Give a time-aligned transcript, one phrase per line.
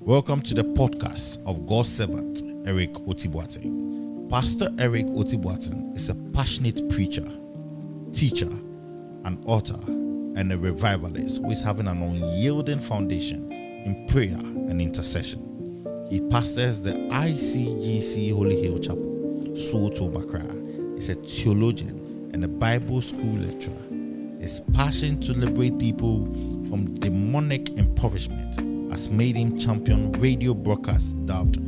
[0.00, 4.30] Welcome to the podcast of God's servant, Eric Otibuatin.
[4.30, 7.26] Pastor Eric Otibuatin is a passionate preacher,
[8.12, 8.50] teacher,
[9.24, 15.42] an author, and a revivalist who is having an unyielding foundation in prayer and intercession.
[16.10, 20.94] He pastors the ICGC Holy Hill Chapel, Soto Makra.
[20.94, 23.95] He's a theologian and a Bible school lecturer.
[24.46, 26.24] His passion to liberate people
[26.68, 28.54] from demonic impoverishment
[28.92, 31.58] has made him champion radio broadcast dubbed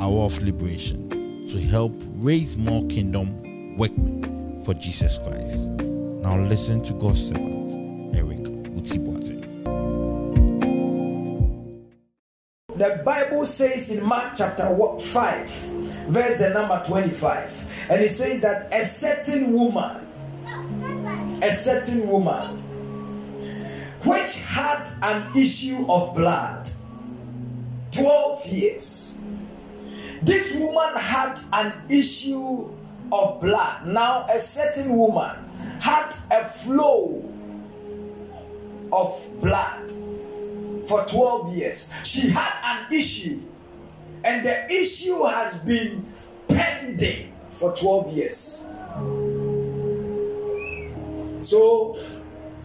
[0.00, 5.72] Hour of Liberation to help raise more kingdom workmen for Jesus Christ.
[5.72, 8.44] Now listen to God's servant, Eric
[8.78, 9.42] Otibuatin.
[12.74, 15.50] The Bible says in Mark chapter 5,
[16.08, 20.01] verse the number 25, and it says that a certain woman,
[21.42, 22.56] a certain woman,
[24.04, 26.70] which had an issue of blood
[27.90, 29.18] 12 years.
[30.22, 32.70] This woman had an issue
[33.10, 33.86] of blood.
[33.86, 35.36] Now, a certain woman
[35.80, 37.28] had a flow
[38.92, 39.90] of blood
[40.86, 41.92] for 12 years.
[42.04, 43.40] She had an issue,
[44.22, 46.04] and the issue has been
[46.46, 48.66] pending for 12 years.
[51.42, 51.98] So,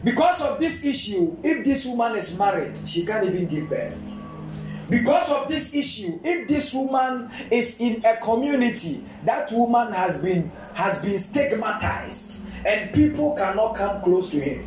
[0.03, 3.97] because of this issue, if this woman is married, she can't even give birth.
[4.89, 10.49] Because of this issue, if this woman is in a community, that woman has been
[10.73, 14.65] has been stigmatized, and people cannot come close to him.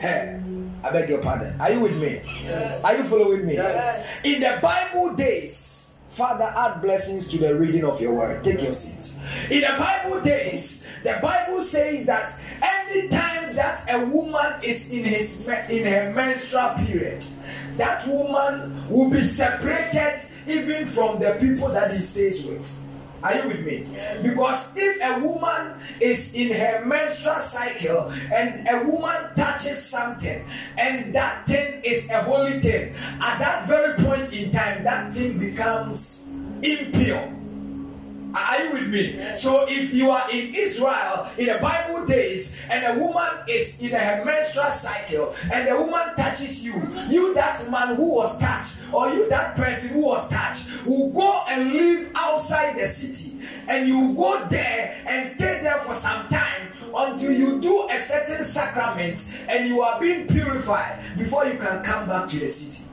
[0.00, 0.40] Hey,
[0.82, 1.60] I beg your pardon.
[1.60, 2.20] Are you with me?
[2.42, 2.82] Yes.
[2.82, 3.54] Are you following me?
[3.54, 4.24] Yes.
[4.24, 5.81] In the Bible days,
[6.12, 8.44] Father, add blessings to the reading of your word.
[8.44, 9.18] Take your seat.
[9.50, 15.48] In the Bible days, the Bible says that anytime that a woman is in his
[15.70, 17.24] in her menstrual period,
[17.78, 22.81] that woman will be separated even from the people that he stays with.
[23.22, 23.86] Are you with me?
[23.92, 24.22] Yes.
[24.22, 30.44] Because if a woman is in her menstrual cycle and a woman touches something
[30.78, 35.38] and that thing is a holy thing, at that very point in time, that thing
[35.38, 36.28] becomes
[36.62, 37.28] impure
[38.34, 39.18] are you with me?
[39.36, 43.90] So if you are in Israel in the Bible days and a woman is in
[43.90, 46.74] her menstrual cycle and the woman touches you,
[47.08, 51.44] you that man who was touched or you that person who was touched will go
[51.48, 53.38] and live outside the city
[53.68, 58.44] and you go there and stay there for some time until you do a certain
[58.44, 62.88] sacrament and you are being purified before you can come back to the city.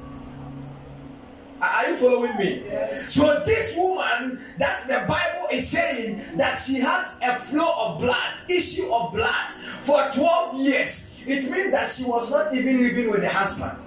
[1.61, 2.63] Are you following me?
[2.65, 3.13] Yes.
[3.13, 8.39] So this woman that the Bible is saying that she had a flow of blood,
[8.47, 11.21] issue of blood for 12 years.
[11.27, 13.77] It means that she was not even living with the husband.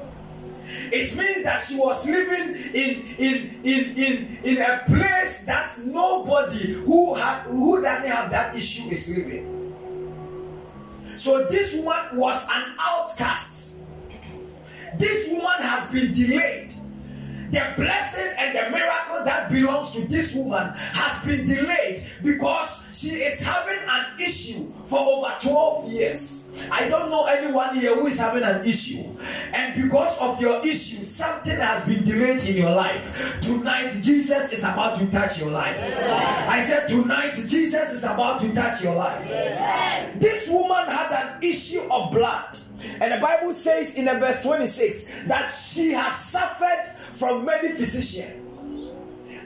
[0.93, 6.75] It means that she was living in in in in, in a place that nobody
[6.75, 9.49] who had who doesn't have that issue is living.
[11.17, 13.81] So this woman was an outcast.
[14.99, 16.75] This woman has been delayed
[17.53, 23.17] the blessing and the miracle that belongs to this woman has been delayed because she
[23.17, 26.67] is having an issue for over 12 years.
[26.71, 29.05] I don't know anyone here who is having an issue,
[29.53, 33.39] and because of your issue, something has been delayed in your life.
[33.43, 35.79] Tonight, Jesus is about to touch your life.
[36.49, 39.27] I said, Tonight, Jesus is about to touch your life.
[40.19, 42.59] This woman had an issue of blood.
[43.01, 46.93] And the Bible says in the verse 26 that she has suffered
[47.23, 48.91] from many physicians.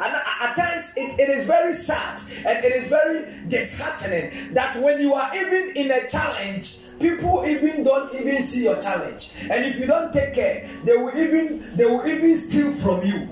[0.01, 4.99] And at times it, it is very sad and it is very disheartening that when
[4.99, 9.33] you are even in a challenge, people even don't even see your challenge.
[9.51, 13.29] And if you don't take care, they will even they will even steal from you.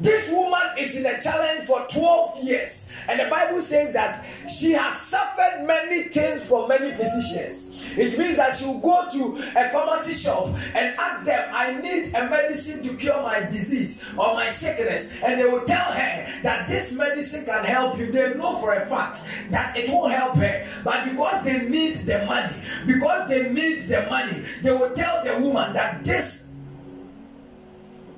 [0.00, 4.70] This woman is in a challenge for 12 years, and the Bible says that she
[4.72, 7.74] has suffered many things from many physicians.
[7.98, 12.14] It means that she will go to a pharmacy shop and ask them, I need
[12.14, 16.68] a medicine to cure my disease or my sickness, and they will tell her that
[16.68, 18.12] this medicine can help you.
[18.12, 22.24] They know for a fact that it won't help her, but because they need the
[22.24, 22.54] money,
[22.86, 26.52] because they need the money, they will tell the woman that this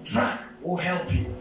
[0.05, 1.35] drug will help you.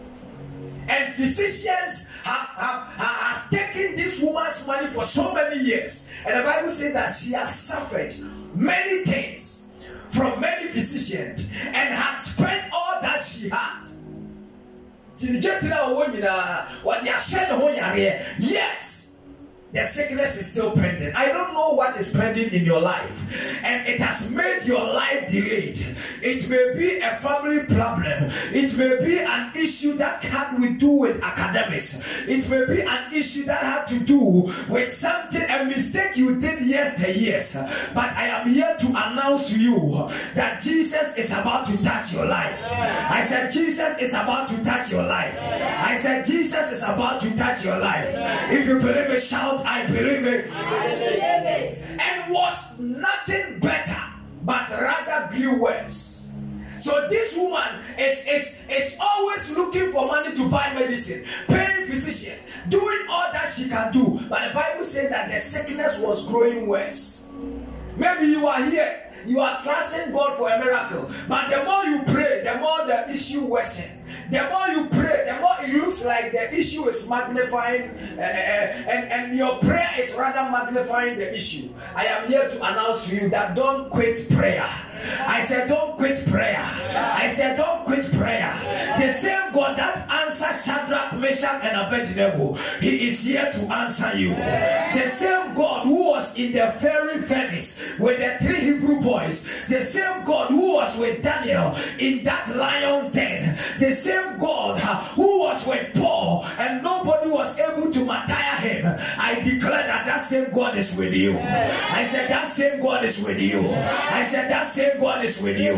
[0.89, 6.09] And physicians have, have, have taken this woman's money for so many years.
[6.25, 8.13] And the Bible says that she has suffered
[8.55, 9.69] many things
[10.09, 13.85] from many physicians and had spent all that she had.
[18.39, 18.98] Yet,
[19.71, 21.13] the sickness is still pending.
[21.15, 25.29] I don't know what is pending in your life, and it has made your life
[25.29, 25.79] delayed.
[26.23, 30.89] It may be a family problem, it may be an issue that had to do
[30.89, 36.17] with academics, it may be an issue that had to do with something, a mistake
[36.17, 37.53] you did yesteryears.
[37.93, 42.25] But I am here to announce to you that Jesus is about to touch your
[42.25, 42.59] life.
[42.71, 45.37] I said, Jesus is about to touch your life.
[45.39, 48.07] I said, Jesus is about to touch your life.
[48.51, 50.53] If you believe it, shout I believe it.
[50.55, 51.99] I believe it.
[51.99, 54.01] And was nothing better,
[54.43, 56.31] but rather grew worse.
[56.79, 62.41] So this woman is, is, is always looking for money to buy medicine, paying physicians,
[62.69, 64.19] doing all that she can do.
[64.29, 67.29] But the Bible says that the sickness was growing worse.
[67.97, 71.09] Maybe you are here you are trusting God for a miracle.
[71.27, 73.95] But the more you pray, the more the issue worsens.
[74.31, 79.11] The more you pray, the more it looks like the issue is magnifying, uh, and,
[79.11, 81.69] and your prayer is rather magnifying the issue.
[81.95, 84.67] I am here to announce to you that don't quit prayer.
[85.27, 86.59] I said, don't quit prayer.
[86.59, 88.53] I said, don't quit prayer.
[88.99, 94.29] The same God that answers Shadrach, Meshach, and Abednego, He is here to answer you.
[94.93, 99.81] The same God who was in the fiery furnace with the three Hebrew boys, the
[99.81, 105.39] same God who was with Daniel in that lion's den, the same God uh, who
[105.39, 108.08] was with Paul and nobody was able to.
[109.29, 111.37] I declare that that same God is with you.
[111.37, 113.61] I said, that same God is with you.
[113.69, 115.75] I said, that same God is with you.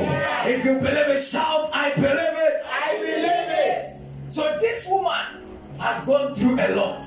[0.48, 2.62] If you believe it, shout, I believe it.
[2.72, 4.00] I believe it.
[4.30, 7.04] So this woman has gone through a lot.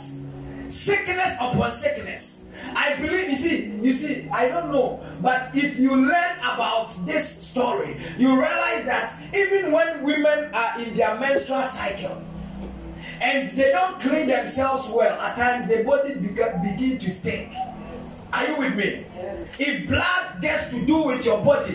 [0.69, 2.45] Sickness upon sickness
[2.77, 7.29] I believe, you see, you see, I don't know, but if you learn about this
[7.29, 12.23] story, you realize that even when women are in their menstrual cycle
[13.21, 17.55] and they don't clean themselves well, at times their body begin to stink.
[18.33, 19.07] Are you with me?
[19.15, 19.61] Yes.
[19.61, 21.75] If blood gets to do with your body,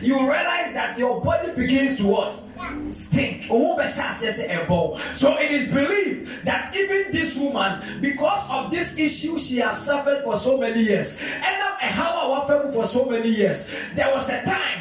[0.00, 2.42] you realize that your body begins to what?
[2.90, 3.44] stink.
[3.44, 10.24] So it is believed that even this woman, because of this issue she has suffered
[10.24, 11.62] for so many years, and
[12.72, 14.71] for so many years, there was a time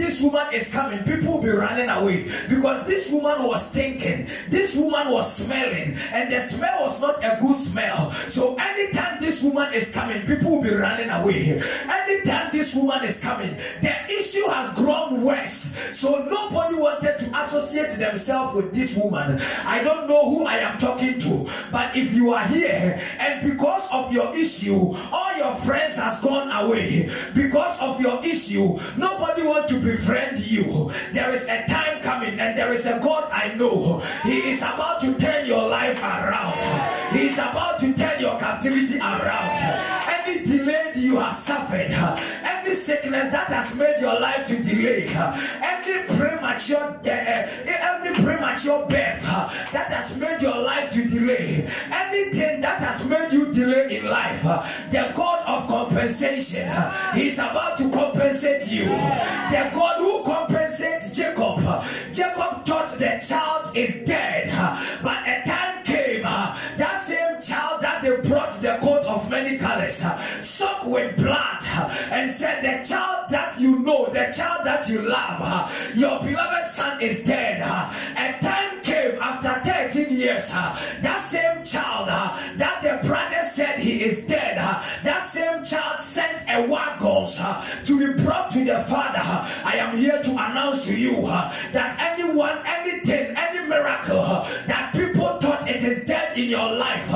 [0.00, 4.74] this woman is coming, people will be running away because this woman was stinking, this
[4.74, 8.10] woman was smelling, and the smell was not a good smell.
[8.32, 11.60] So anytime this woman is coming, people will be running away.
[11.84, 15.74] Anytime this woman is coming, the issue has grown worse.
[15.96, 19.38] So nobody wanted to associate themselves with this woman.
[19.64, 23.88] I don't know who I am talking to, but if you are here and because
[23.92, 29.68] of your issue, all your friends has gone away because of your issue, nobody want
[29.68, 30.90] to befriend you.
[31.12, 34.00] There is a time coming, and there is a God I know.
[34.24, 36.58] He is about to turn your life around.
[37.12, 40.09] He is about to turn your captivity around.
[40.30, 45.08] Any delay you have suffered, any sickness that has made your life to delay,
[45.60, 49.22] any premature death, every premature birth
[49.72, 54.42] that has made your life to delay, anything that has made you delay in life,
[54.92, 56.70] the God of compensation,
[57.12, 58.84] He's about to compensate you.
[58.84, 61.58] The God who compensates Jacob,
[62.12, 64.49] Jacob thought the child is dead,
[69.50, 74.32] many colors, uh, soaked with blood, uh, and said, The child that you know, the
[74.34, 77.60] child that you love, uh, your beloved son is dead.
[77.60, 84.26] A time came after 13 years, that same child that the brother said he is
[84.26, 87.26] dead, that same child sent a wagon
[87.84, 89.20] to be brought to the father.
[89.64, 94.22] I am here to announce to you that anyone, anything, any miracle
[94.66, 97.08] that people thought it is dead in your life,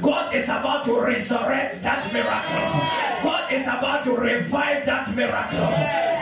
[0.00, 3.22] God is about to resurrect that miracle.
[3.22, 5.58] God is about to revive that miracle.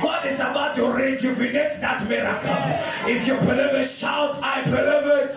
[0.03, 3.11] God is about to rejuvenate that miracle.
[3.11, 5.37] If you believe it, shout, I believe it.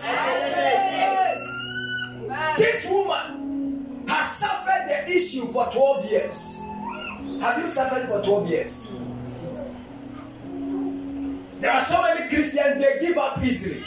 [2.56, 6.60] This woman has suffered the issue for 12 years.
[7.40, 8.98] Have you suffered for 12 years?
[11.60, 13.82] There are so many Christians, they give up easily.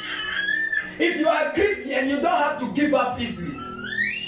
[1.00, 3.54] If you are a Christian, you don't have to give up easily.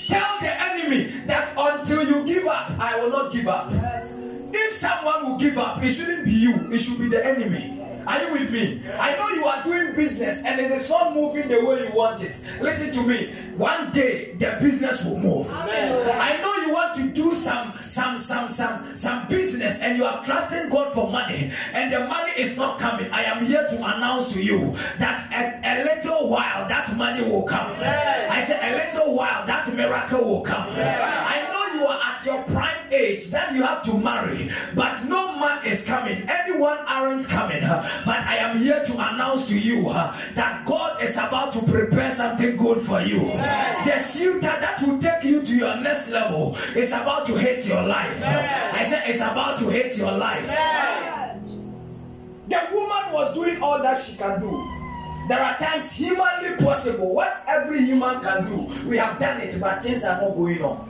[0.08, 3.72] Tell the enemy that until you give up, I will not give up.
[3.72, 4.24] Yes.
[4.52, 7.80] If someone will give up, it shouldn't be you, it should be the enemy.
[8.08, 8.82] Are you with me?
[9.00, 12.24] I know you are doing business and it is not moving the way you want
[12.24, 12.44] it.
[12.60, 13.28] Listen to me.
[13.56, 15.48] One day the business will move.
[15.52, 16.18] Amen.
[16.20, 20.24] I know you want to do some some some some some business and you are
[20.24, 23.12] trusting God for money and the money is not coming.
[23.12, 25.19] I am here to announce to you that
[26.30, 27.72] little while that money will come.
[27.82, 30.68] I said, a little while that miracle will come.
[30.70, 35.38] I know you are at your prime age that you have to marry, but no
[35.40, 36.28] man is coming.
[36.30, 37.62] Anyone aren't coming.
[37.62, 39.84] But I am here to announce to you
[40.36, 43.20] that God is about to prepare something good for you.
[43.86, 47.84] The shooter that will take you to your next level is about to hit your
[47.84, 48.22] life.
[48.24, 50.46] I said, it's about to hit your life.
[52.50, 54.79] The woman was doing all that she can do.
[55.30, 57.14] There are times humanly possible.
[57.14, 60.90] What every human can do, we have done it, but things are not going on.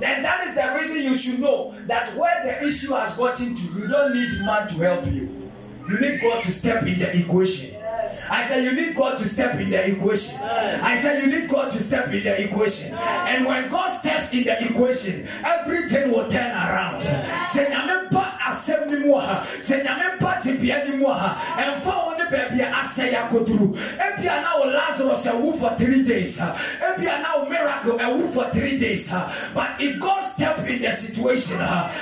[0.00, 3.62] Then that is the reason you should know that where the issue has gotten to,
[3.78, 5.28] you don't need man to help you.
[5.90, 7.76] You need God to step in the equation.
[8.30, 10.38] I said you need God to step in the equation.
[10.42, 12.94] I said you need God to step in the equation.
[12.94, 17.02] And when God steps in the equation, everything will turn around.
[21.12, 23.76] Ha, ɛmfa wo ne baabi a asɛ yɛ akoduru.
[24.00, 25.28] Ebia na wo Lazarus
[25.60, 26.38] for three days.
[26.38, 29.12] Ebia na wo miracle ɛwu for three days.
[29.54, 31.60] But if God step in the situation,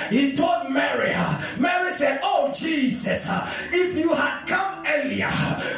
[0.09, 1.13] He told Mary,
[1.57, 3.27] Mary said, "Oh Jesus,
[3.71, 5.31] if you had come earlier,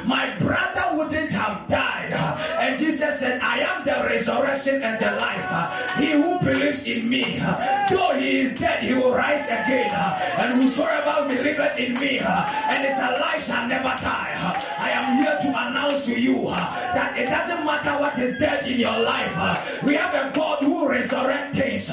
[0.06, 2.14] my brother wouldn't have died."
[2.60, 5.50] And Jesus said, "I am the resurrection and the life.
[5.98, 7.42] He who believes in me,
[7.90, 9.92] though he is dead, he will rise again.
[10.38, 15.50] And whosoever believeth in me, and is life shall never die." I am here to
[15.50, 16.56] announce to you uh,
[16.94, 19.34] that it doesn't matter what is dead in your life.
[19.38, 21.90] Uh, we have a God who resurrects things.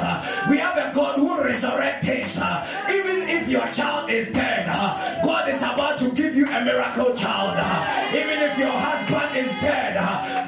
[0.49, 2.01] We have a God who resurrects.
[2.91, 4.67] Even if your child is dead,
[5.25, 7.59] God is about to give you a miracle child.
[8.15, 9.95] Even if your husband is dead,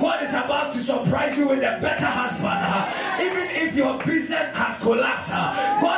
[0.01, 2.61] God is about to surprise you with a better husband.
[3.21, 5.92] Even if your business has collapsed, God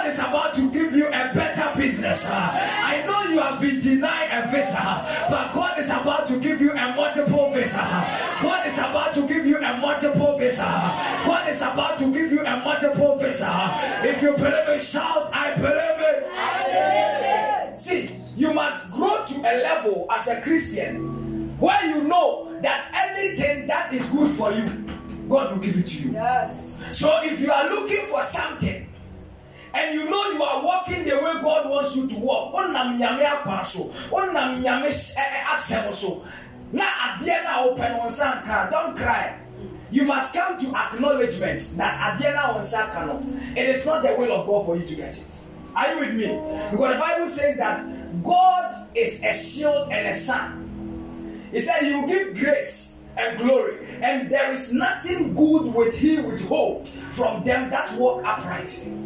[2.15, 2.31] business.
[2.31, 6.73] I know you have been denied a visa, but God is about to give you
[6.73, 7.79] a multiple visa.
[8.43, 10.63] God is about to give you a multiple visa.
[11.27, 13.51] God is about to give you a multiple visa.
[14.03, 17.81] If you believe it, shout, I believe it.
[17.81, 23.67] See, you must grow to a level as a Christian where you know that anything
[23.67, 24.85] that is good for you,
[25.29, 26.13] God will give it to you.
[26.13, 26.97] Yes.
[26.97, 28.87] So if you are looking for something
[29.75, 33.25] and you know you are walking the way God wants you to walk, wonam nyame
[33.25, 33.65] akwan
[38.71, 39.39] don't cry.
[39.91, 42.35] You must come to acknowledgement that adeɛ
[43.07, 43.23] no,
[43.57, 45.37] it is not the will of God for you to get it.
[45.77, 46.27] Are you with me?
[46.71, 47.85] Because the Bible says that
[48.25, 51.49] God is a shield and a sun.
[51.53, 56.21] He said he will give grace and glory, and there is nothing good which he
[56.21, 59.04] withhold from them that walk uprightly.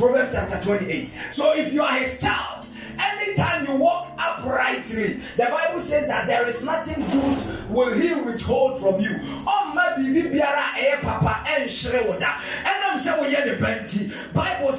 [0.00, 1.08] Proverbs chapter 28.
[1.30, 2.66] So if you are his child,
[2.98, 8.80] anytime you walk uprightly, the Bible says that there is nothing good will he withhold
[8.80, 9.10] from you.
[10.30, 11.44] Biara papa.
[14.32, 14.72] Bible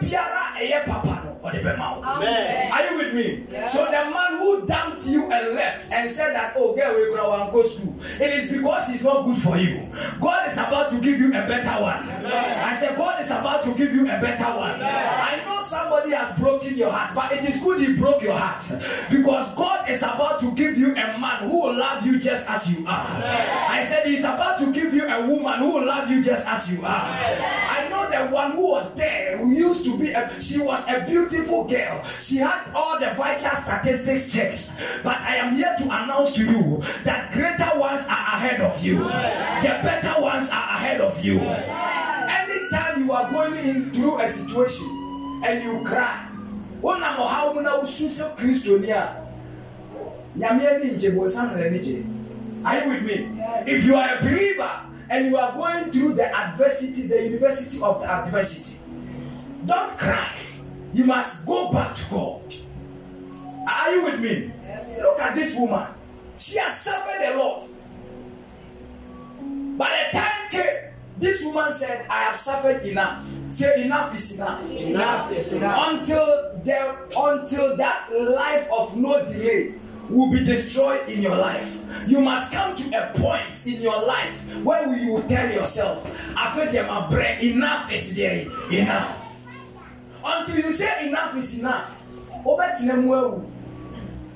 [0.00, 3.44] biara eh papa no or the Are you with me?
[3.50, 3.66] Yeah.
[3.66, 7.48] So the man who dumped you and left and said that, oh, girl, we go
[7.50, 7.94] go school.
[8.20, 9.88] It is because he's not good for you.
[10.20, 12.08] God is about to give you a better one.
[12.08, 14.80] I said, God is about to give you a better one.
[14.82, 18.64] I know somebody has broken your heart, but it is good he broke your heart
[19.10, 22.72] because God is about to give you a man who will love you just as
[22.72, 23.06] you are.
[23.68, 26.72] I said, He's about to give you a woman who will love you just as
[26.72, 27.02] you are.
[27.04, 31.00] I know the one who was there, who used to be, a, she was a
[31.38, 32.04] beautiful girl.
[32.20, 34.72] She had all the vital statistics checked.
[35.04, 38.98] But I am here to announce to you that greater ones are ahead of you,
[38.98, 41.38] the better ones are ahead of you.
[41.40, 44.86] Anytime you are going in through a situation
[45.44, 46.28] and you cry,
[46.82, 49.26] wonam ɔhaw mu na wosu sɛ kristoni a
[50.36, 52.04] nyame ani ngye bonsam na n'ani gye
[52.64, 54.70] are you with me if you are a believer
[55.10, 58.78] and you are going through the adversity the university of the adversity
[59.66, 60.30] don't cry
[60.98, 62.54] you must go back to god.
[63.70, 64.50] Are you with me?
[64.66, 65.02] Yes, sir.
[65.04, 65.86] look at this woman.
[66.38, 67.64] She has suffered a lot.
[69.78, 70.76] By the time came
[71.18, 73.24] this woman said i have suffered enough.
[73.50, 74.68] Say enough is enough.
[74.70, 75.92] Enough is enough.
[75.92, 79.74] until there until that life of no delay
[80.08, 81.78] will be destroyed in your life.
[82.08, 86.02] You must come to a point in your life where you will tell yourself
[86.36, 86.86] after them
[87.40, 88.46] enough is there.
[88.72, 89.17] Enough
[90.28, 92.02] until you say enough is enough.
[92.44, 93.50] Wobɛtena mu awu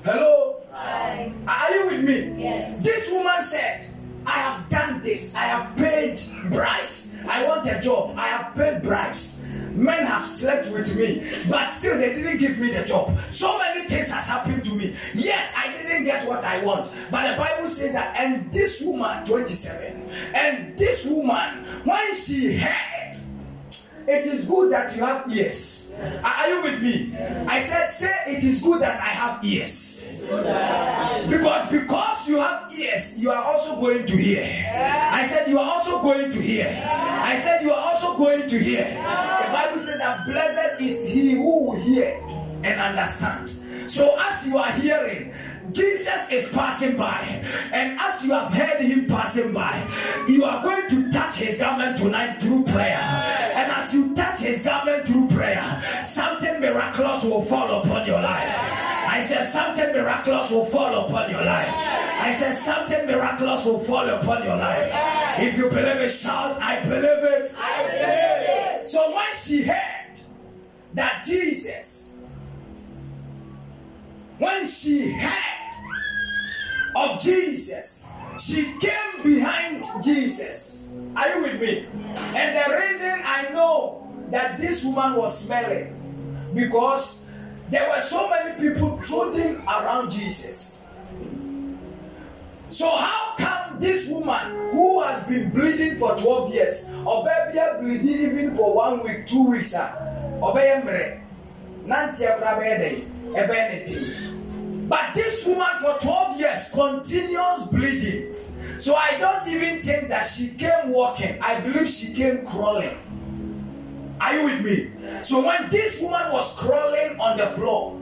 [0.03, 0.61] hello?
[0.73, 1.31] Aye.
[1.47, 2.43] are you with me?
[2.43, 2.83] Yes.
[2.83, 3.85] this woman said
[4.25, 5.35] i have done this.
[5.35, 7.15] I have paid bribes.
[7.27, 8.15] I want a job.
[8.17, 9.45] I have paid bribes.
[9.71, 13.17] Men have slept with me, but still they didn't give me the job.
[13.31, 16.93] So many things has happened to me, yet I didn't get what I want.
[17.09, 23.17] But the Bible says that, and this woman, 27, and this woman, when she heard,
[24.07, 25.91] it is good that you have ears.
[26.23, 27.15] Are are you with me?
[27.47, 30.07] I said, say it is good that I have ears.
[31.29, 34.43] Because because you have ears, you are also going to hear.
[34.43, 36.67] I said you are also going to hear.
[36.67, 38.83] I said you are also going to hear.
[38.83, 42.19] The Bible says that blessed is he who will hear
[42.63, 43.62] and understand.
[43.93, 45.31] So as you are hearing,
[45.71, 47.21] Jesus is passing by,
[47.71, 49.87] and as you have heard him passing by,
[50.27, 52.97] you are going to touch his garment tonight through prayer.
[53.53, 55.61] And as you touch his garment through prayer,
[56.03, 58.49] something miraculous will fall upon your life.
[58.49, 61.69] I said something miraculous will fall upon your life.
[61.69, 64.89] I said something miraculous will fall upon your life.
[65.37, 67.55] If you believe it, shout, I believe it.
[67.59, 68.89] I believe it.
[68.89, 70.19] So when she heard
[70.95, 72.12] that Jesus,
[74.43, 75.71] when she heard
[76.97, 78.05] of Jesus,
[78.37, 80.91] she came behind Jesus.
[81.15, 81.87] Are you with me?
[82.35, 85.95] And the reason I know that this woman was smelling
[86.53, 87.25] because
[87.69, 90.87] there were so many people trotting around Jesus.
[92.69, 98.31] So how come this woman who has been bleeding for 12 years, or baby bleeding
[98.31, 99.93] even for one week, two weeks, ah,
[100.41, 101.21] obey mre,
[101.87, 103.05] nanti abra bede,
[103.37, 104.32] ebe
[104.93, 108.31] But this woman for 12 years continues bleeding.
[108.77, 111.35] So I don't even think that she came walking.
[111.41, 112.95] I believe she came crawling.
[114.21, 114.91] Are you with me?
[115.23, 117.99] So when this woman was crawling on the floor,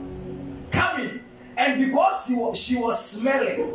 [0.70, 1.20] coming,
[1.56, 3.72] and because she was, she was smelling,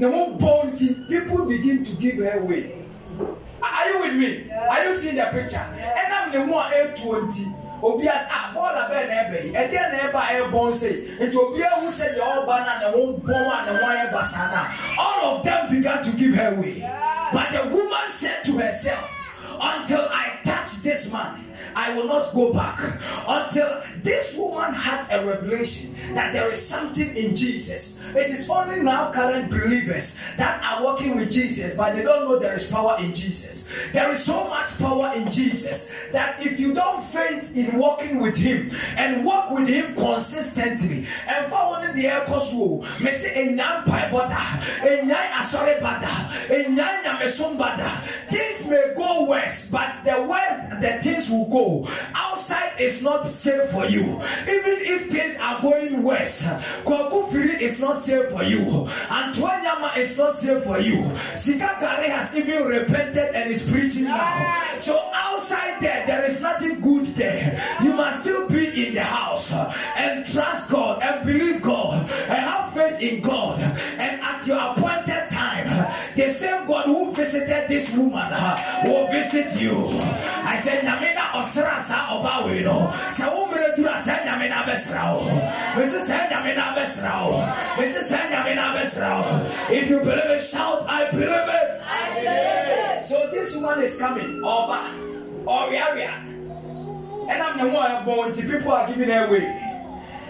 [0.00, 2.72] ho bɔ nti people begin to give her way
[3.62, 5.60] are you with me are you seeing the picture
[6.00, 9.92] ɛnam ne ho a etuo nti obi as a bɔɔla bɛɛ na ɛbɛ yi ɛdeɛ
[9.92, 10.88] na ɛba ɛbɔn se
[11.20, 14.50] nti obi ehu sɛ deɛ ɔba na ne ho bɔn a ne ho ayɛ basa
[14.50, 14.66] na
[14.98, 16.80] all of them began to give her way.
[17.32, 19.08] But the woman said to herself
[19.60, 21.44] until I touch this man.
[21.74, 22.80] I will not go back
[23.28, 28.00] until this woman had a revelation that there is something in Jesus.
[28.14, 32.38] It is only now current believers that are walking with Jesus, but they don't know
[32.38, 33.90] there is power in Jesus.
[33.92, 38.36] There is so much power in Jesus that if you don't faint in walking with
[38.36, 42.52] Him and walk with Him consistently, and following the course,
[43.00, 45.22] me say enyan pai bada, enyan.
[48.30, 51.86] Things may go worse, but the worst the things will go.
[52.14, 54.02] Outside is not safe for you.
[54.48, 56.42] Even if things are going worse,
[56.84, 58.64] Kwakufiri is not safe for you.
[59.12, 61.02] Antoanyama is not safe for you.
[61.36, 64.78] Sikakare has even repented and is preaching now.
[64.78, 67.60] So outside there, there is nothing good there.
[67.82, 69.52] You must still be in the house
[69.96, 73.60] and trust God and believe God and have faith in God.
[73.98, 75.01] And at your appointed
[77.82, 78.30] this woman
[78.84, 79.74] will visit you.
[80.46, 82.92] I said, Namina Osra sa oba we no.
[83.10, 85.26] Sa umre dura sa Namina besrao.
[85.74, 86.06] Mrs.
[86.30, 87.42] Namina besrao.
[87.74, 88.14] Mrs.
[88.30, 89.26] Namina besrao.
[89.70, 91.74] If you believe it, shout, I believe it.
[91.82, 93.06] I believe it.
[93.06, 94.38] So this woman is coming.
[94.44, 94.86] Oba.
[95.44, 96.22] Oriaria.
[97.30, 99.58] And I'm the one born to people are giving her way.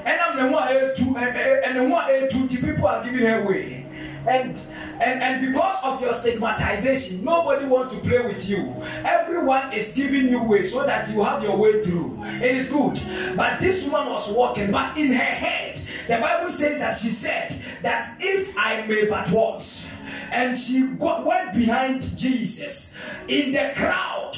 [0.06, 3.04] And I'm the one to eh, eh, eh, and the one to the people are
[3.04, 3.86] giving her way.
[4.26, 4.56] And
[5.02, 8.74] and and because of your stigmatization, nobody wants to play with you.
[9.04, 12.16] Everyone is giving you way so that you have your way through.
[12.22, 13.00] It is good.
[13.36, 17.50] But this woman was walking, but in her head, the Bible says that she said
[17.82, 19.88] that if I may but what,
[20.32, 22.96] and she got, went behind Jesus
[23.28, 24.32] in the crowd.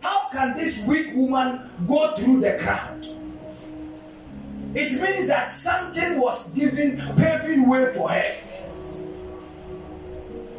[0.00, 3.06] How can this weak woman go through the crowd?
[4.74, 8.47] It means that something was giving, paving way for her.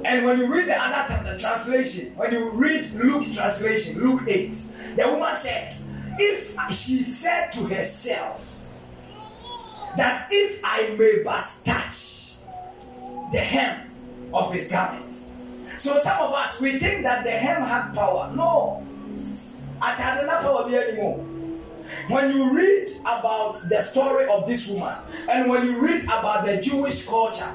[0.05, 4.51] And when you read the other the translation, when you read Luke translation, Luke 8,
[4.95, 5.75] the woman said,
[6.17, 8.45] If she said to herself
[9.97, 12.35] that if I may but touch
[13.31, 13.89] the hem
[14.33, 15.15] of his garment.
[15.77, 18.31] So some of us we think that the hem had power.
[18.35, 18.85] No.
[19.11, 21.25] It had enough power anymore.
[22.09, 24.95] When you read about the story of this woman,
[25.29, 27.49] and when you read about the Jewish culture,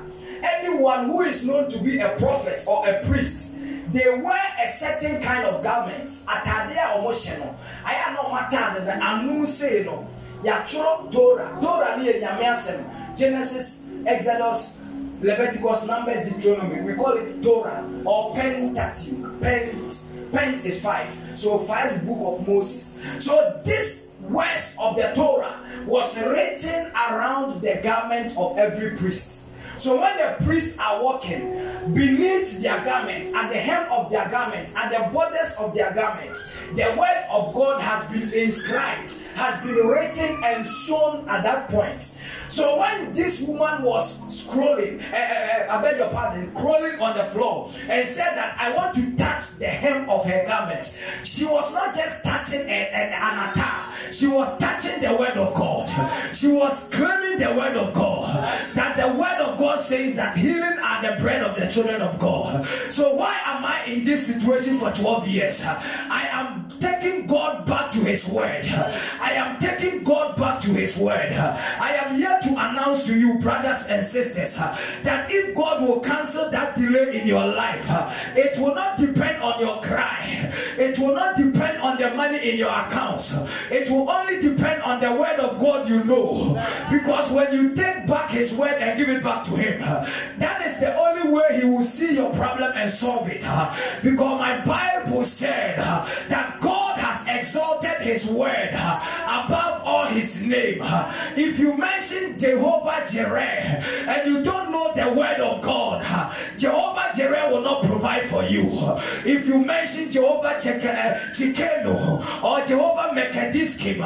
[0.45, 3.57] anyone who is known to be a prophet or a priest,
[3.93, 6.11] they wear a certain kind of garment.
[6.27, 7.55] Atade a wɔn hyɛ no,
[7.85, 10.07] ayɛ na wɔn atade na anu sei no,
[10.43, 11.59] yɛatwerɛ Torah.
[11.61, 13.17] Torah ne yɛ nyame.
[13.17, 14.81] Genesis, Exodus,
[15.21, 16.81] Leviticus, Numbers, Deuteronomy.
[16.81, 19.41] We call it Torah or Pentateuch.
[19.41, 20.05] Pent.
[20.33, 21.09] pence is five.
[21.37, 23.25] So five book of Moses.
[23.25, 29.53] So this words of the Torah was written around the garment of every priest.
[29.79, 31.55] So when the priests are walking
[31.95, 36.43] beneath their garments, at the hem of their garments, at the borders of their garments,
[36.75, 42.03] the word of God has been inscribed, has been written and sewn at that point.
[42.49, 47.71] So when this woman was scrolling, uh, I beg your pardon, crawling on the floor
[47.89, 51.95] and said that I want to touch the hem of her garment, she was not
[51.95, 53.55] just touching an, an, an
[54.13, 55.89] she was touching the word of God.
[56.35, 58.45] She was claiming the word of God.
[58.75, 62.19] That the word of God says that healing are the bread of the children of
[62.19, 62.67] God.
[62.67, 65.65] So why am I in this situation for 12 years?
[65.65, 66.64] I am
[67.35, 68.65] God back to his word.
[69.21, 71.33] I am taking God back to his word.
[71.33, 74.55] I am here to announce to you, brothers and sisters,
[75.03, 77.85] that if God will cancel that delay in your life,
[78.37, 80.21] it will not depend on your cry.
[80.79, 83.35] It will not depend on the money in your accounts.
[83.69, 86.55] It will only depend on the word of God you know.
[86.89, 89.81] Because when you take back his word and give it back to him,
[90.39, 93.43] that is the only way he will see your problem and solve it.
[94.05, 95.79] Because my Bible said
[96.29, 96.84] that God
[97.27, 98.71] exalted his word.
[98.75, 99.64] Above
[100.15, 100.81] his name.
[101.37, 106.03] If you mention Jehovah Jireh and you don't know the word of God,
[106.57, 108.65] Jehovah Jireh will not provide for you.
[109.27, 111.95] If you mention Jehovah Tsidkenu
[112.43, 113.99] or Jehovah Mekoddishkem,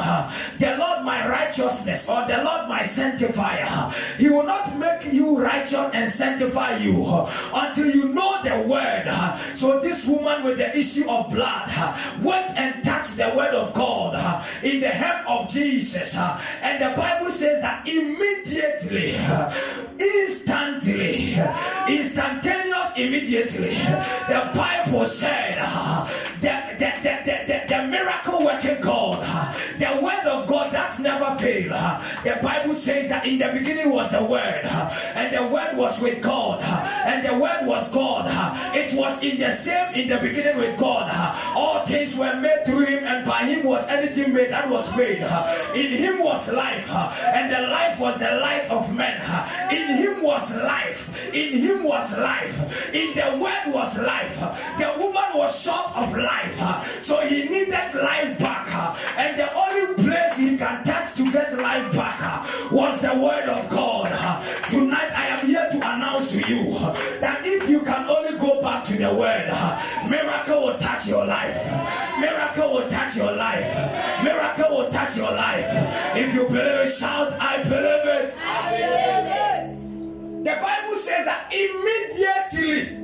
[0.59, 5.91] the Lord my righteousness or the Lord my sanctifier, he will not make you righteous
[5.93, 7.05] and sanctify you
[7.55, 9.09] until you know the word.
[9.55, 11.69] So this woman with the issue of blood
[12.23, 14.17] went and touched the word of God
[14.63, 15.98] in the hem of Jesus.
[16.63, 19.15] And the Bible says that immediately,
[19.99, 21.35] instantly,
[21.89, 23.71] instantaneous, immediately,
[24.29, 29.25] the Bible said that the, the, the, the, the miracle working God,
[29.79, 31.71] the word of God that never fail.
[32.23, 36.23] The Bible says that in the beginning was the word, and the word was with
[36.23, 38.27] God, and the word was God.
[38.75, 41.11] It was in the same in the beginning with God.
[41.57, 45.19] All things were made through him, and by him was anything made that was made.
[45.75, 49.21] In him was life, and the life was the light of men.
[49.73, 51.35] In him was life.
[51.35, 52.95] In him was life.
[52.95, 54.39] In the word was life.
[54.79, 56.59] The woman was short of life,
[57.01, 58.67] so he needed life back.
[59.17, 62.19] And the only place he can touch to get life back
[62.71, 64.09] was the word of God.
[64.69, 66.73] Tonight I am here to announce to you
[67.21, 69.51] that if you can only go back to the word,
[70.11, 71.57] miracle will touch your life.
[72.21, 74.23] Miracle will touch your life.
[74.23, 75.67] Miracle will touch your life.
[76.17, 78.39] If you believe it, shout, I believe it.
[78.43, 80.45] I believe it.
[80.45, 82.97] The Bible says that immediately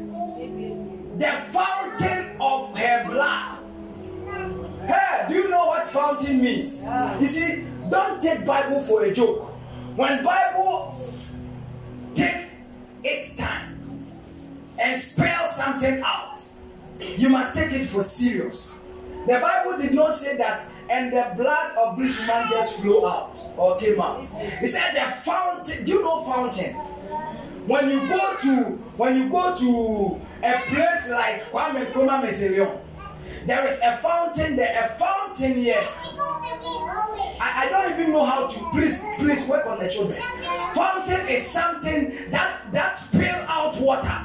[1.19, 3.54] the fountain of her blood.
[4.87, 6.85] Hey, do you know what fountain means?
[7.21, 9.51] You see, don't take Bible for a joke.
[9.97, 10.95] When Bible
[12.15, 12.47] take
[13.05, 13.79] its time
[14.81, 16.47] and spell something out,
[17.17, 18.85] you must take it for serious.
[19.27, 23.39] The Bible did not say that, and the blood of this man just flow out
[23.57, 24.21] or came out.
[24.21, 25.85] It said the fountain.
[25.87, 26.75] Do you know fountain?
[27.67, 28.55] When you go to
[28.99, 32.69] when you go to a place like Kwame Nkrumah Mausoleum,
[33.47, 34.85] there is a fountain there.
[34.85, 35.83] A fountain here.
[37.41, 38.59] I, I don't even know how to.
[38.71, 40.21] Please, please work on the children.
[40.75, 44.21] Fountain is something that that spill out water.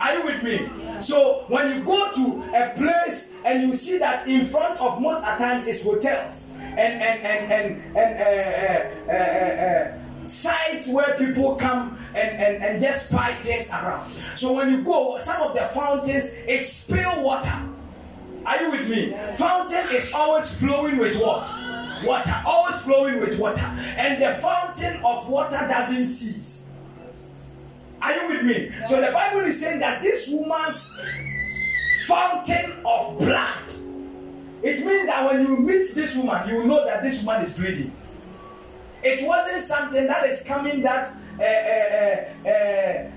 [0.00, 0.68] Are you with me?
[1.00, 5.24] So when you go to a place and you see that in front of most
[5.24, 11.14] at times is hotels and and and and, and uh, uh, uh, uh, sites where
[11.16, 14.08] people come and, and, and just buy things around.
[14.36, 17.73] So when you go, some of the fountains it spill water.
[18.46, 19.12] Are you with me?
[19.36, 21.50] Fountain is always flowing with what?
[22.06, 23.64] Water, always flowing with water,
[23.96, 26.68] and the fountain of water doesn't cease.
[28.02, 28.70] Are you with me?
[28.86, 30.90] So the Bible is saying that this woman's
[32.06, 33.72] fountain of blood.
[34.62, 37.92] It means that when you meet this woman, you know that this woman is bleeding.
[39.02, 43.10] It wasn't something that is coming that uh, uh, uh, uh,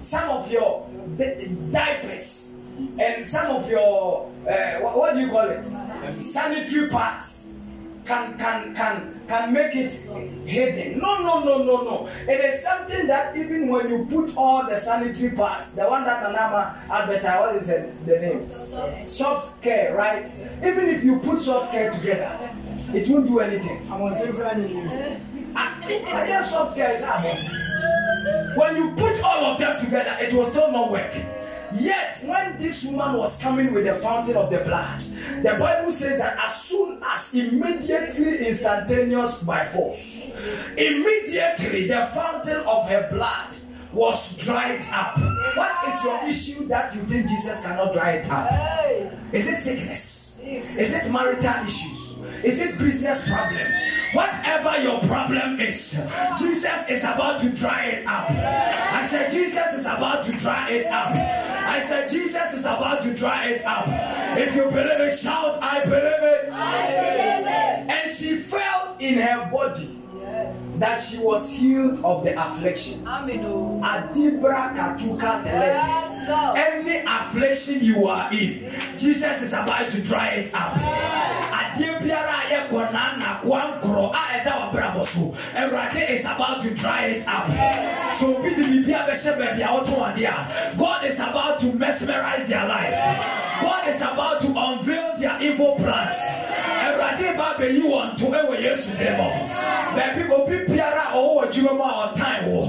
[0.00, 2.58] some of your di- diapers
[2.98, 5.64] and some of your uh, what, what do you call it?
[5.64, 7.52] Sanitary parts
[8.04, 9.92] can can can can make it
[10.44, 10.98] hidden.
[10.98, 12.08] No, no, no, no, no.
[12.28, 16.22] It is something that even when you put all the sanitary parts, the one that
[16.22, 19.08] Nanama advertised, what is it, the name?
[19.08, 20.28] Soft care, right?
[20.58, 22.38] Even if you put soft care together,
[22.92, 23.80] it won't do anything.
[23.90, 24.12] I'm on.
[25.56, 27.54] Ah, I said soft care is amazing.
[28.56, 31.12] When you put all of them together, it will still not work.
[31.74, 35.00] Yet, when this woman was coming with the fountain of the blood,
[35.42, 40.30] the Bible says that as soon as immediately, instantaneous by force,
[40.76, 43.56] immediately the fountain of her blood
[43.92, 45.18] was dried up.
[45.56, 48.50] What is your issue that you think Jesus cannot dry it up?
[49.32, 50.40] Is it sickness?
[50.44, 52.18] Is it marital issues?
[52.44, 53.66] Is it business problem?
[54.14, 55.98] Whatever your problem is,
[56.38, 58.30] Jesus is about to dry it up.
[58.30, 61.10] I said, Jesus is about to dry it up.
[61.10, 63.86] I said, Jesus is about to dry it up.
[64.38, 66.48] If you believe it, shout, I believe it.
[66.52, 67.90] I believe it.
[67.90, 69.90] And she felt in her body
[70.78, 73.04] that she was healed of the affliction.
[73.04, 76.13] Adibra katuka.
[76.28, 76.58] Lord.
[76.58, 80.74] Any affliction you are in, Jesus is about to dry it up.
[81.74, 86.74] Adeɛ biara a yɛ kɔnan na kwankorɔ a ɛda w'abrabɔ so, Awurade is about to
[86.74, 87.46] dry it up.
[88.14, 92.46] So obi de biribi abɛhyɛ baabi a wɔtɔn adeɛ a, God is about to mesmerize
[92.46, 92.94] their life.
[93.60, 96.14] God is about to unveil their evil plans.
[96.84, 99.28] Awurade ba abɛyi wɔn to ɛwɔ Yesu dɛm mu.
[99.94, 102.60] Baabi obi biara a ɔwɔ adwuma mu a ɔtan wɔ,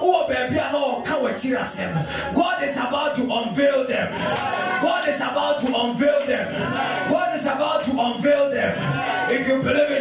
[0.00, 1.14] wowɔ baabi a na ɔka
[1.60, 2.34] asɛm.
[2.34, 2.93] God is about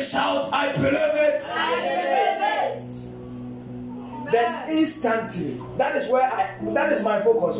[0.04, 1.44] shout, I believe it.
[1.50, 4.32] I believe it.
[4.32, 7.58] Then instantly, that is where I that is my focus.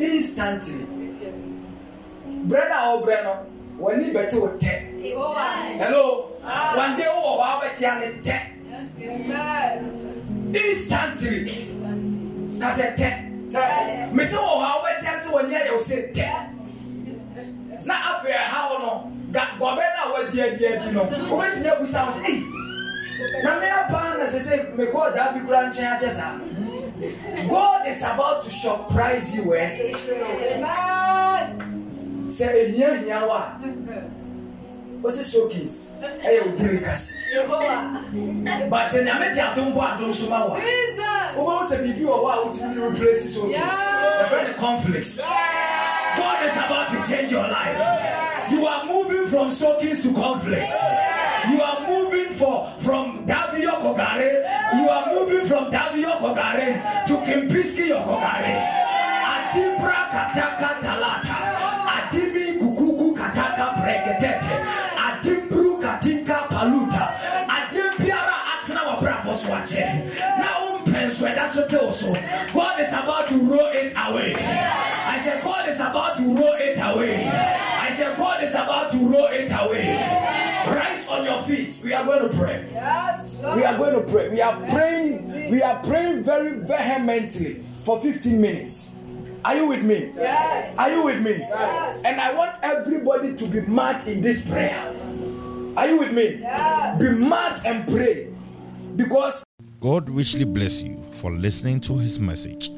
[0.00, 0.86] Instantly.
[2.44, 3.44] Brenda or Breno,
[3.78, 5.00] when you better with ten.
[5.02, 6.22] Hello.
[6.74, 8.42] One day oh wow better than ten.
[10.54, 11.44] Instantly.
[12.60, 14.16] Cause a ten.
[14.16, 16.56] Me say oh wow better so when you say ten.
[17.84, 21.02] Na afei ha no ga gobe na wa di adi adi no.
[21.02, 22.42] O betimi abusa wo say eh.
[23.44, 26.38] Na me apa na say say me call that bi kura nkyɛn akyɛ saa.
[27.48, 29.92] God is about to surprise you eh.
[30.54, 31.56] Amen.
[32.28, 33.52] Sɛ ehia hia wa.
[35.02, 37.14] Wosi showcase ɛyɛ o diri kasi.
[37.32, 38.04] Jehovah.
[38.68, 40.56] But sɛ nyame de adom bɔ adom so ma wa.
[40.60, 41.00] Jesus.
[41.36, 43.70] wobɛwo sɛ biribi wɔ hɔ a wotumi de replace so Yeah.
[44.26, 45.22] ɛfrɛ ne conflicts
[46.16, 47.78] God is about to change your life.
[48.50, 48.99] You are moving
[49.30, 50.74] from soakings to conflicts.
[51.50, 54.42] You are moving for from Davio Kogare.
[54.74, 58.54] You are moving from Davio Kogare to Kimpiski Kogare.
[59.32, 61.36] Adibra kataka talata.
[61.94, 64.54] Adimi kukuku kataka breketete.
[64.98, 67.14] Adimbru katinka paluta.
[67.46, 70.10] Adimpiara atena wabrabo swache.
[70.38, 72.12] Na umpɛ nso ɛda so tew so.
[72.52, 74.34] God is about to roll it away.
[74.34, 77.69] I said, God is about to roll it away.
[78.40, 79.96] I said, God is about to roll it away.
[80.66, 81.80] Rise on your feet.
[81.84, 82.66] We are going to pray.
[82.72, 83.36] Yes.
[83.54, 84.30] We are going to pray.
[84.30, 85.50] We are praying.
[85.50, 89.02] We are praying very vehemently for 15 minutes.
[89.44, 90.12] Are you with me?
[90.16, 90.78] Yes.
[90.78, 91.32] Are you with me?
[91.32, 92.02] Yes.
[92.04, 94.94] And I want everybody to be mad in this prayer.
[95.76, 96.38] Are you with me?
[96.40, 96.98] Yes.
[96.98, 98.32] Be mad and pray.
[98.96, 99.44] Because
[99.80, 102.70] God richly bless you for listening to his message.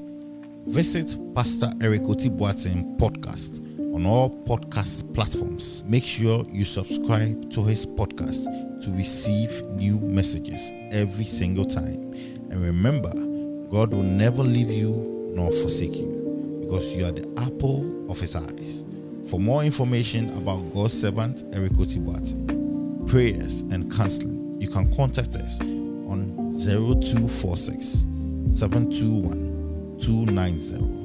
[0.66, 5.85] Visit Pastor Eric Otibuatin podcast on all podcast platforms.
[5.87, 8.45] Make sure you subscribe to his podcast
[8.85, 12.13] to receive new messages every single time.
[12.51, 13.13] And remember,
[13.71, 18.37] God will never leave you nor forsake you because you are the apple of his
[18.37, 18.85] eyes.
[19.29, 25.61] For more information about God's servant Eric Otibuatin, prayers and counseling, you can contact us
[25.61, 28.07] on 0246
[28.49, 31.02] 721 290.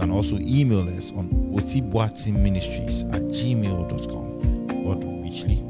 [0.00, 4.82] Can also email us on otibwatiministries at gmail.com.
[4.82, 5.69] God richly